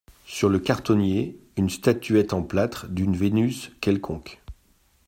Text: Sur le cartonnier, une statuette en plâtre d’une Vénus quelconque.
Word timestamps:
Sur 0.25 0.49
le 0.49 0.57
cartonnier, 0.57 1.37
une 1.57 1.69
statuette 1.69 2.33
en 2.33 2.41
plâtre 2.41 2.87
d’une 2.87 3.15
Vénus 3.15 3.71
quelconque. 3.81 4.41